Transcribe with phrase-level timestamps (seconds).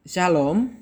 [0.00, 0.80] Shalom,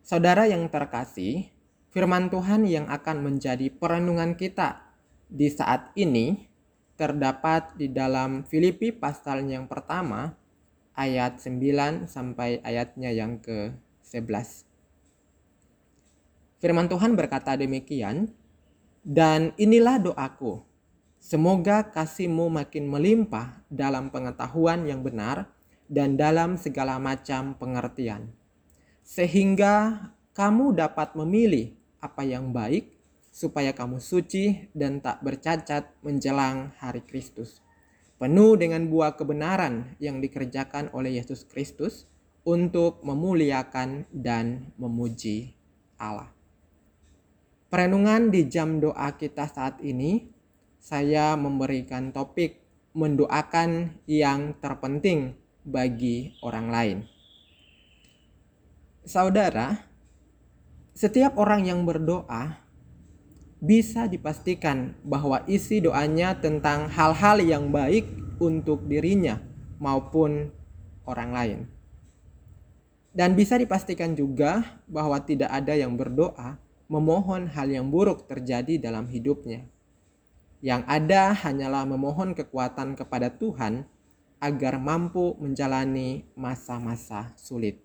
[0.00, 1.52] saudara yang terkasih.
[1.92, 4.80] Firman Tuhan yang akan menjadi perenungan kita
[5.28, 6.48] di saat ini
[6.96, 10.32] terdapat di dalam Filipi pasal yang pertama
[10.96, 14.64] ayat 9 sampai ayatnya yang ke-11.
[16.56, 18.32] Firman Tuhan berkata demikian,
[19.04, 20.64] dan inilah doaku,
[21.20, 25.52] semoga kasihmu makin melimpah dalam pengetahuan yang benar
[25.92, 28.32] dan dalam segala macam pengertian,
[29.04, 32.88] sehingga kamu dapat memilih apa yang baik,
[33.28, 37.60] supaya kamu suci dan tak bercacat menjelang hari Kristus,
[38.16, 42.08] penuh dengan buah kebenaran yang dikerjakan oleh Yesus Kristus
[42.48, 45.52] untuk memuliakan dan memuji
[46.00, 46.32] Allah.
[47.68, 50.28] Perenungan di jam doa kita saat ini,
[50.80, 52.60] saya memberikan topik
[52.92, 56.98] mendoakan yang terpenting bagi orang lain.
[59.02, 59.82] Saudara,
[60.94, 62.62] setiap orang yang berdoa
[63.62, 68.06] bisa dipastikan bahwa isi doanya tentang hal-hal yang baik
[68.42, 69.38] untuk dirinya
[69.78, 70.50] maupun
[71.06, 71.58] orang lain.
[73.12, 76.58] Dan bisa dipastikan juga bahwa tidak ada yang berdoa
[76.90, 79.68] memohon hal yang buruk terjadi dalam hidupnya.
[80.62, 83.86] Yang ada hanyalah memohon kekuatan kepada Tuhan
[84.42, 87.78] agar mampu menjalani masa-masa sulit.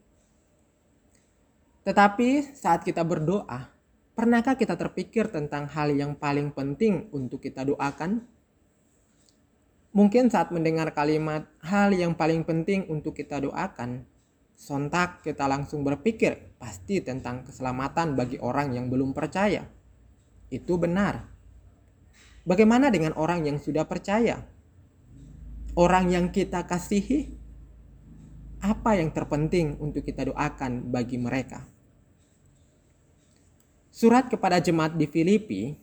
[1.86, 3.70] Tetapi saat kita berdoa,
[4.18, 8.26] pernahkah kita terpikir tentang hal yang paling penting untuk kita doakan?
[9.94, 14.10] Mungkin saat mendengar kalimat hal yang paling penting untuk kita doakan,
[14.58, 19.70] Sontak kita langsung berpikir pasti tentang keselamatan bagi orang yang belum percaya.
[20.50, 21.30] Itu benar.
[22.42, 24.42] Bagaimana dengan orang yang sudah percaya?
[25.78, 27.38] Orang yang kita kasihi?
[28.66, 31.70] Apa yang terpenting untuk kita doakan bagi mereka?
[33.94, 35.78] Surat kepada jemaat di Filipi,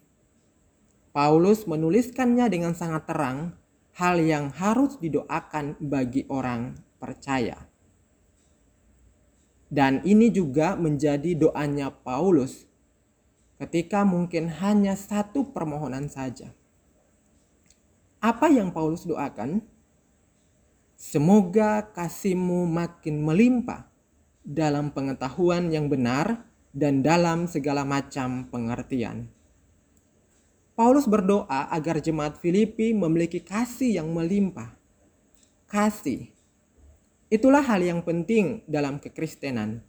[1.14, 3.54] Paulus menuliskannya dengan sangat terang
[3.94, 7.62] hal yang harus didoakan bagi orang percaya.
[9.70, 12.66] Dan ini juga menjadi doanya Paulus
[13.62, 16.50] ketika mungkin hanya satu permohonan saja.
[18.18, 19.73] Apa yang Paulus doakan?
[20.94, 23.90] Semoga kasihmu makin melimpah
[24.46, 29.30] dalam pengetahuan yang benar dan dalam segala macam pengertian.
[30.74, 34.74] Paulus berdoa agar jemaat Filipi memiliki kasih yang melimpah.
[35.70, 36.34] Kasih
[37.34, 39.83] Itulah hal yang penting dalam kekristenan.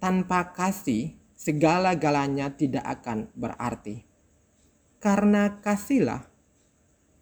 [0.00, 4.08] Tanpa kasih, segala-galanya tidak akan berarti.
[4.96, 6.24] Karena kasihlah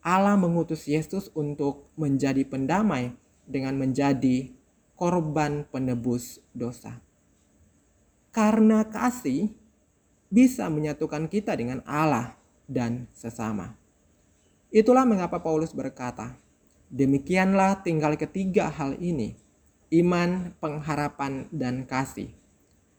[0.05, 3.17] Allah mengutus Yesus untuk menjadi pendamai
[3.49, 4.53] dengan menjadi
[5.01, 7.01] korban penebus dosa.
[8.29, 9.49] Karena kasih
[10.29, 12.37] bisa menyatukan kita dengan Allah
[12.69, 13.81] dan sesama.
[14.69, 16.37] Itulah mengapa Paulus berkata,
[16.93, 19.41] Demikianlah tinggal ketiga hal ini,
[19.89, 22.29] iman, pengharapan, dan kasih.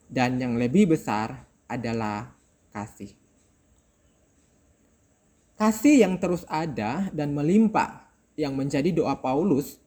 [0.09, 2.33] Dan yang lebih besar adalah
[2.73, 3.24] kasih.
[5.55, 9.79] Kasih yang terus ada dan melimpah yang menjadi doa Paulus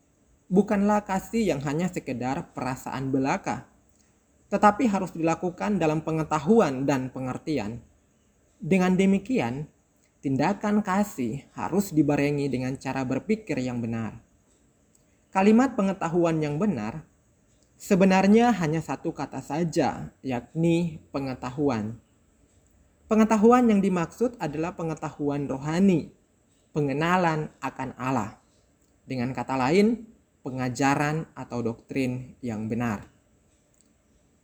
[0.49, 3.69] bukanlah kasih yang hanya sekedar perasaan belaka,
[4.49, 7.85] tetapi harus dilakukan dalam pengetahuan dan pengertian.
[8.57, 9.69] Dengan demikian,
[10.19, 14.19] Tindakan kasih harus dibarengi dengan cara berpikir yang benar.
[15.31, 17.07] Kalimat pengetahuan yang benar
[17.79, 22.03] sebenarnya hanya satu kata saja, yakni pengetahuan.
[23.09, 26.13] Pengetahuan yang dimaksud adalah pengetahuan rohani,
[26.77, 28.37] pengenalan akan Allah.
[29.09, 30.05] Dengan kata lain,
[30.45, 33.09] pengajaran atau doktrin yang benar.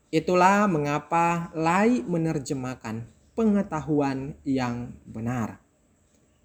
[0.08, 3.04] Itulah mengapa Lai menerjemahkan
[3.36, 5.60] pengetahuan yang benar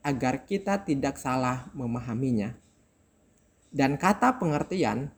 [0.04, 2.52] agar kita tidak salah memahaminya.
[3.72, 5.16] Dan kata pengertian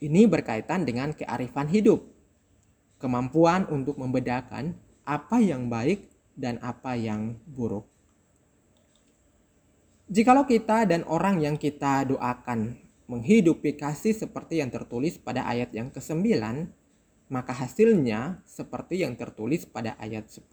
[0.00, 2.08] ini berkaitan dengan kearifan hidup,
[2.96, 7.84] kemampuan untuk membedakan apa yang baik dan apa yang buruk.
[10.08, 12.80] Jikalau kita dan orang yang kita doakan
[13.10, 16.38] menghidupi kasih seperti yang tertulis pada ayat yang ke-9,
[17.28, 20.48] maka hasilnya seperti yang tertulis pada ayat 10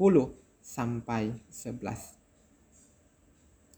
[0.60, 2.20] sampai 11.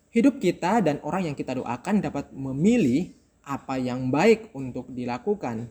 [0.09, 3.13] Hidup kita dan orang yang kita doakan dapat memilih
[3.45, 5.69] apa yang baik untuk dilakukan.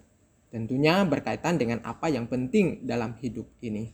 [0.55, 3.91] Tentunya berkaitan dengan apa yang penting dalam hidup ini.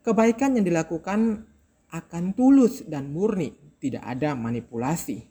[0.00, 1.44] Kebaikan yang dilakukan
[1.90, 5.26] akan tulus dan murni, tidak ada manipulasi.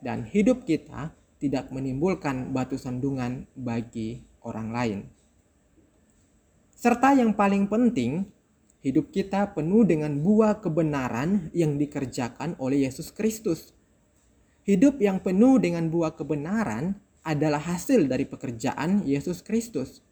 [0.00, 5.00] Dan hidup kita tidak menimbulkan batu sandungan bagi orang lain.
[6.72, 8.28] Serta yang paling penting,
[8.84, 13.72] hidup kita penuh dengan buah kebenaran yang dikerjakan oleh Yesus Kristus.
[14.64, 20.04] Hidup yang penuh dengan buah kebenaran adalah hasil dari pekerjaan Yesus Kristus.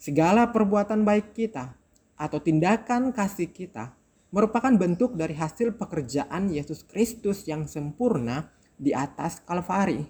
[0.00, 1.76] Segala perbuatan baik kita
[2.16, 3.92] atau tindakan kasih kita
[4.34, 10.02] merupakan bentuk dari hasil pekerjaan Yesus Kristus yang sempurna di atas Kalvari.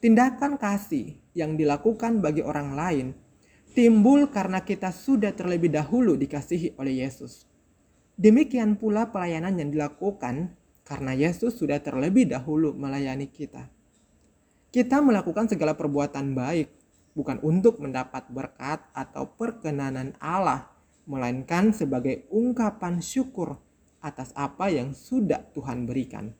[0.00, 3.06] Tindakan kasih yang dilakukan bagi orang lain
[3.76, 7.44] timbul karena kita sudah terlebih dahulu dikasihi oleh Yesus.
[8.16, 13.68] Demikian pula pelayanan yang dilakukan karena Yesus sudah terlebih dahulu melayani kita.
[14.72, 16.68] Kita melakukan segala perbuatan baik
[17.12, 20.71] bukan untuk mendapat berkat atau perkenanan Allah,
[21.08, 23.58] melainkan sebagai ungkapan syukur
[24.02, 26.34] atas apa yang sudah Tuhan berikan.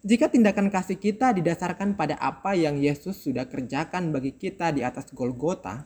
[0.00, 5.12] Jika tindakan kasih kita didasarkan pada apa yang Yesus sudah kerjakan bagi kita di atas
[5.12, 5.84] Golgota,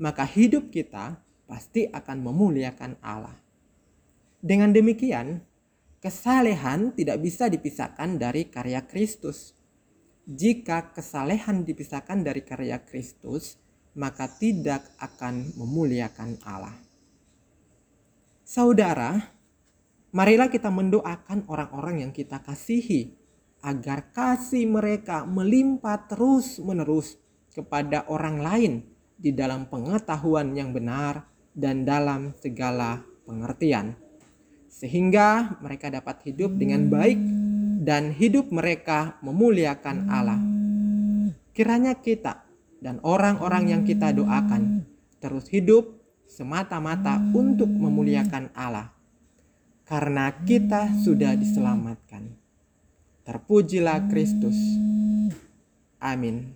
[0.00, 3.36] maka hidup kita pasti akan memuliakan Allah.
[4.40, 5.44] Dengan demikian,
[6.00, 9.52] kesalehan tidak bisa dipisahkan dari karya Kristus
[10.24, 13.60] jika kesalehan dipisahkan dari karya Kristus,
[13.94, 16.74] maka tidak akan memuliakan Allah.
[18.44, 19.18] Saudara,
[20.12, 23.14] marilah kita mendoakan orang-orang yang kita kasihi
[23.64, 27.16] agar kasih mereka melimpah terus-menerus
[27.56, 28.72] kepada orang lain
[29.16, 31.24] di dalam pengetahuan yang benar
[31.56, 33.96] dan dalam segala pengertian,
[34.68, 37.16] sehingga mereka dapat hidup dengan baik
[37.80, 40.40] dan hidup mereka memuliakan Allah.
[41.56, 42.43] Kiranya kita
[42.84, 44.84] dan orang-orang yang kita doakan
[45.16, 45.88] terus hidup
[46.28, 48.92] semata-mata untuk memuliakan Allah,
[49.88, 52.36] karena kita sudah diselamatkan.
[53.24, 54.56] Terpujilah Kristus.
[55.96, 56.52] Amin.